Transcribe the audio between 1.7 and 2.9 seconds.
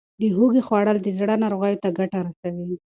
ته ګټه رسوي.